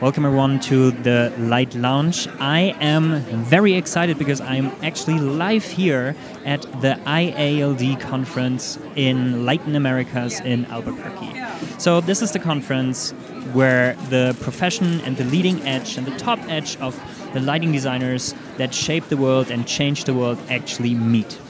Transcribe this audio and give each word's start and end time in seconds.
Welcome 0.00 0.26
everyone 0.26 0.60
to 0.60 0.92
the 0.92 1.32
Light 1.38 1.74
Lounge. 1.74 2.28
I 2.38 2.76
am 2.80 3.18
very 3.46 3.74
excited 3.74 4.16
because 4.16 4.40
I'm 4.40 4.70
actually 4.80 5.18
live 5.18 5.64
here 5.64 6.14
at 6.44 6.62
the 6.80 7.00
IALD 7.04 8.00
conference 8.00 8.78
Enlighten 8.94 9.74
Americas 9.74 10.38
in 10.38 10.66
Albuquerque. 10.66 11.34
So 11.80 12.00
this 12.00 12.22
is 12.22 12.30
the 12.30 12.38
conference 12.38 13.10
where 13.52 13.94
the 14.08 14.36
profession 14.40 15.00
and 15.00 15.16
the 15.16 15.24
leading 15.24 15.60
edge 15.62 15.98
and 15.98 16.06
the 16.06 16.16
top 16.16 16.38
edge 16.48 16.76
of 16.76 16.94
the 17.34 17.40
lighting 17.40 17.72
designers 17.72 18.36
that 18.56 18.72
shape 18.72 19.08
the 19.08 19.16
world 19.16 19.50
and 19.50 19.66
change 19.66 20.04
the 20.04 20.14
world 20.14 20.38
actually 20.48 20.94
meet. 20.94 21.40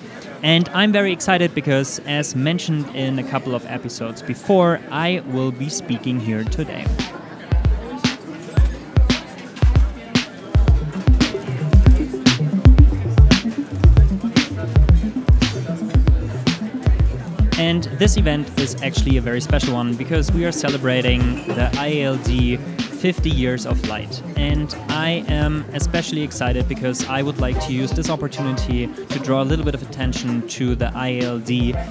And 0.42 0.70
I'm 0.70 0.90
very 0.90 1.12
excited 1.12 1.54
because, 1.54 1.98
as 2.06 2.34
mentioned 2.34 2.86
in 2.96 3.18
a 3.18 3.24
couple 3.24 3.54
of 3.54 3.66
episodes 3.66 4.22
before, 4.22 4.80
I 4.90 5.22
will 5.26 5.52
be 5.52 5.68
speaking 5.68 6.18
here 6.18 6.44
today. 6.44 6.86
And 17.58 17.84
this 17.98 18.16
event 18.16 18.56
is 18.60 18.80
actually 18.82 19.16
a 19.16 19.20
very 19.20 19.40
special 19.40 19.74
one 19.74 19.94
because 19.94 20.30
we 20.30 20.44
are 20.44 20.52
celebrating 20.52 21.20
the 21.48 21.68
ILD 21.76 22.60
50 23.00 23.30
years 23.30 23.66
of 23.66 23.84
light. 23.88 24.22
And 24.36 24.72
I 24.88 25.24
am 25.26 25.64
especially 25.72 26.22
excited 26.22 26.68
because 26.68 27.04
I 27.08 27.20
would 27.20 27.40
like 27.40 27.58
to 27.66 27.72
use 27.72 27.90
this 27.90 28.10
opportunity 28.10 28.86
to 28.86 29.18
draw 29.18 29.42
a 29.42 29.44
little 29.44 29.64
bit 29.64 29.74
of 29.74 29.82
attention 29.82 30.46
to 30.48 30.76
the 30.76 30.92
ILD 30.96 31.50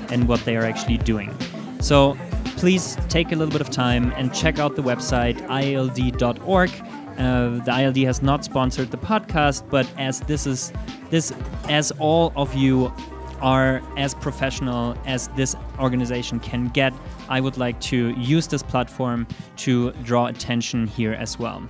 and 0.10 0.26
what 0.28 0.40
they 0.46 0.56
are 0.56 0.64
actually 0.64 1.00
doing. 1.00 1.36
So 1.82 2.18
please 2.56 2.98
take 3.10 3.34
a 3.34 3.36
little 3.36 3.52
bit 3.52 3.62
of 3.62 3.70
time 3.70 4.14
and 4.16 4.34
check 4.34 4.60
out 4.60 4.78
the 4.78 4.82
website 4.82 5.38
ild.org. 5.50 6.72
Uh, 7.18 7.64
the 7.66 7.72
ILD 7.82 7.98
has 7.98 8.22
not 8.22 8.46
sponsored 8.46 8.90
the 8.90 8.98
podcast, 8.98 9.70
but 9.70 9.86
as 9.98 10.22
this 10.22 10.48
is 10.48 10.72
this, 11.10 11.34
as 11.68 11.92
all 12.00 12.32
of 12.36 12.54
you 12.54 12.94
are 13.42 13.82
as 13.98 14.14
professional 14.16 14.98
as 15.06 15.28
this 15.30 15.56
organization 15.80 16.40
can 16.40 16.68
get, 16.70 16.94
I 17.30 17.42
would 17.42 17.58
like 17.58 17.80
to 17.82 18.10
use 18.20 18.48
this 18.48 18.64
platform 18.64 19.28
to 19.58 19.92
draw 20.04 20.28
attention 20.28 20.88
here 20.88 21.14
as 21.14 21.38
well. 21.40 21.68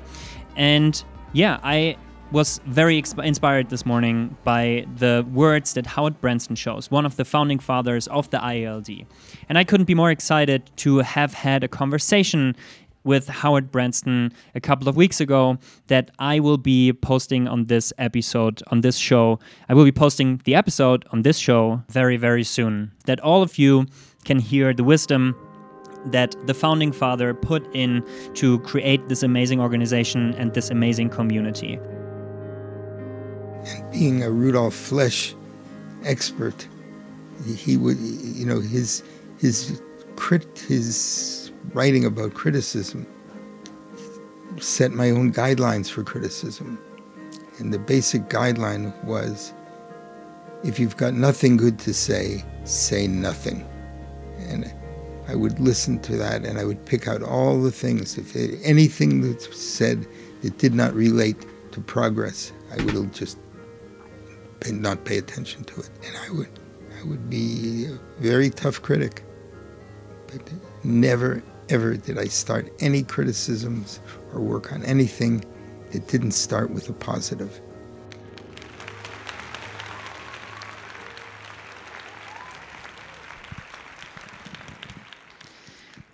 And 0.56 1.04
yeah, 1.34 1.60
I 1.64 1.98
was 2.32 2.60
very 2.66 3.02
inspired 3.24 3.70
this 3.70 3.86
morning 3.86 4.36
by 4.44 4.86
the 4.98 5.26
words 5.34 5.74
that 5.76 5.86
Howard 5.86 6.20
Brandston 6.20 6.58
shows, 6.58 6.92
one 6.92 7.06
of 7.06 7.16
the 7.16 7.24
founding 7.24 7.60
fathers 7.60 8.08
of 8.08 8.30
the 8.32 8.38
IALD. 8.38 9.06
And 9.48 9.58
I 9.58 9.64
couldn't 9.64 9.86
be 9.86 9.96
more 9.96 10.12
excited 10.12 10.70
to 10.78 10.98
have 11.00 11.34
had 11.34 11.64
a 11.64 11.68
conversation 11.68 12.56
with 13.08 13.28
Howard 13.28 13.72
Brandston 13.72 14.32
a 14.54 14.60
couple 14.60 14.88
of 14.88 14.96
weeks 14.96 15.20
ago 15.20 15.58
that 15.88 16.12
I 16.20 16.40
will 16.40 16.58
be 16.58 16.94
posting 16.94 17.48
on 17.48 17.66
this 17.66 17.92
episode, 17.98 18.62
on 18.68 18.82
this 18.82 18.98
show. 18.98 19.40
I 19.70 19.74
will 19.74 19.86
be 19.86 19.92
posting 19.92 20.42
the 20.44 20.54
episode 20.54 21.06
on 21.12 21.24
this 21.24 21.38
show 21.38 21.82
very, 21.90 22.18
very 22.18 22.44
soon. 22.44 22.92
That 23.06 23.20
all 23.22 23.42
of 23.42 23.58
you 23.58 23.88
can 24.26 24.38
hear 24.38 24.74
the 24.74 24.84
wisdom 24.84 25.36
that 26.06 26.36
the 26.46 26.54
founding 26.54 26.92
father 26.92 27.34
put 27.34 27.68
in 27.74 28.06
to 28.36 28.60
create 28.60 29.08
this 29.10 29.24
amazing 29.24 29.60
organization 29.60 30.34
and 30.36 30.54
this 30.54 30.70
amazing 30.70 31.10
community. 31.10 31.80
And 33.66 33.92
being 33.92 34.24
a 34.24 34.30
Rudolf 34.30 34.74
Flesch 34.74 35.34
expert, 36.06 36.68
he 37.46 37.78
would, 37.78 37.98
you 37.98 38.46
know, 38.46 38.60
his 38.60 39.04
his 39.40 39.82
crit 40.16 40.60
his 40.60 41.47
writing 41.74 42.06
about 42.06 42.34
criticism, 42.34 43.06
set 44.60 44.92
my 44.92 45.10
own 45.10 45.34
guidelines 45.34 45.90
for 45.90 46.04
criticism. 46.04 46.80
And 47.60 47.74
the 47.74 47.80
basic 47.80 48.30
guideline 48.30 48.94
was 49.04 49.54
if 50.64 50.80
you've 50.80 50.98
got 50.98 51.14
nothing 51.14 51.58
good 51.58 51.80
to 51.80 51.94
say, 51.94 52.44
say 52.64 53.08
nothing. 53.08 53.68
And 54.50 54.74
I 55.28 55.36
would 55.36 55.60
listen 55.60 56.00
to 56.00 56.18
that 56.18 56.46
and 56.46 56.58
I 56.58 56.64
would 56.64 56.86
pick 56.86 57.08
out 57.08 57.22
all 57.22 57.62
the 57.62 57.72
things. 57.72 58.18
If 58.18 58.36
anything 58.64 59.22
that's 59.22 59.56
said 59.58 60.08
that 60.42 60.58
did 60.58 60.74
not 60.74 60.94
relate 60.94 61.46
to 61.72 61.82
progress, 61.82 62.52
I 62.72 62.82
would 62.84 63.14
just 63.14 63.38
not 64.70 65.06
pay 65.06 65.18
attention 65.18 65.64
to 65.66 65.82
it. 65.82 65.90
And 66.06 66.18
I 66.18 66.32
would, 66.32 66.60
I 67.00 67.04
would 67.04 67.30
be 67.30 67.86
a 67.86 68.22
very 68.22 68.50
tough 68.50 68.82
critic. 68.82 69.24
But 70.28 70.52
never, 70.88 71.44
ever 71.70 71.96
did 71.96 72.18
I 72.18 72.26
start 72.26 72.72
any 72.80 73.04
criticisms 73.04 74.00
or 74.34 74.40
work 74.40 74.72
on 74.72 74.84
anything 74.84 75.44
that 75.92 76.08
didn't 76.08 76.32
start 76.32 76.72
with 76.72 76.90
a 76.90 76.94
positive. 76.94 77.60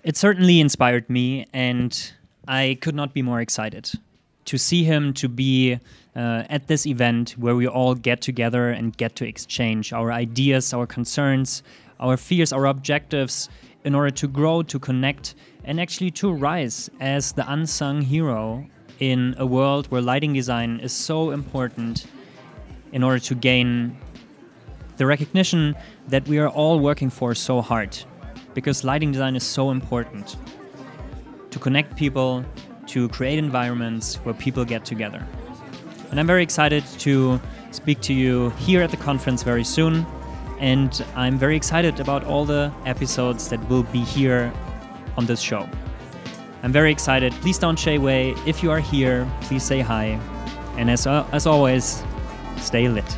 It 0.04 0.18
certainly 0.18 0.60
inspired 0.60 1.10
me, 1.10 1.46
and 1.54 2.12
I 2.46 2.78
could 2.82 2.94
not 2.94 3.14
be 3.14 3.22
more 3.22 3.40
excited 3.40 3.90
to 4.46 4.58
see 4.58 4.84
him 4.84 5.14
to 5.14 5.30
be 5.30 5.80
uh, 6.16 6.44
at 6.50 6.68
this 6.68 6.86
event 6.86 7.32
where 7.38 7.56
we 7.56 7.66
all 7.66 7.96
get 7.96 8.22
together 8.22 8.70
and 8.70 8.96
get 8.98 9.16
to 9.16 9.26
exchange 9.26 9.94
our 9.94 10.12
ideas, 10.12 10.74
our 10.74 10.86
concerns, 10.86 11.64
our 12.02 12.18
fears, 12.18 12.52
our 12.52 12.66
objectives, 12.66 13.48
in 13.84 13.96
order 13.96 14.10
to 14.12 14.28
grow, 14.28 14.64
to 14.64 14.80
connect, 14.80 15.36
and 15.64 15.80
actually 15.80 16.12
to 16.12 16.32
rise 16.32 16.90
as 17.00 17.34
the 17.34 17.52
unsung 17.52 18.02
hero 18.02 18.66
in 19.00 19.36
a 19.38 19.46
world 19.46 19.88
where 19.88 20.02
lighting 20.02 20.34
design 20.34 20.80
is 20.80 20.94
so 20.94 21.32
important 21.32 22.06
in 22.92 23.04
order 23.04 23.20
to 23.20 23.36
gain 23.36 23.98
the 24.98 25.06
recognition 25.06 25.76
that 26.08 26.28
we 26.28 26.38
are 26.38 26.50
all 26.50 26.80
working 26.80 27.10
for 27.10 27.34
so 27.34 27.62
hard. 27.62 27.98
Because 28.54 28.84
lighting 28.84 29.12
design 29.12 29.36
is 29.36 29.44
so 29.44 29.72
important 29.72 30.38
to 31.50 31.60
connect 31.60 31.96
people, 31.96 32.46
to 32.88 33.10
create 33.10 33.40
environments 33.40 34.16
where 34.18 34.34
people 34.36 34.64
get 34.64 34.86
together. 34.86 35.26
And 36.12 36.20
I'm 36.20 36.28
very 36.28 36.44
excited 36.44 36.84
to 37.00 37.42
speak 37.72 38.02
to 38.02 38.14
you 38.14 38.52
here 38.52 38.82
at 38.84 38.92
the 38.92 38.98
conference 38.98 39.42
very 39.42 39.64
soon 39.64 40.06
and 40.64 41.06
I'm 41.14 41.38
very 41.38 41.58
excited 41.58 42.00
about 42.00 42.24
all 42.24 42.46
the 42.46 42.72
episodes 42.86 43.50
that 43.50 43.60
will 43.68 43.84
be 43.84 44.00
here 44.00 44.50
on 45.18 45.26
this 45.26 45.42
show. 45.42 45.68
I'm 46.64 46.72
very 46.72 46.90
excited. 46.90 47.34
Please 47.42 47.58
don't 47.60 47.78
shy 47.78 47.96
away. 47.96 48.34
If 48.46 48.64
you 48.64 48.72
are 48.72 48.80
here, 48.80 49.30
please 49.42 49.62
say 49.62 49.82
hi. 49.82 50.18
And 50.78 50.90
as, 50.90 51.06
uh, 51.06 51.28
as 51.34 51.46
always, 51.46 52.02
stay 52.56 52.88
lit. 52.88 53.18